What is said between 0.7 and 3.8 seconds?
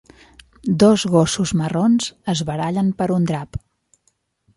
Dos gossos marrons es barallen per un drap.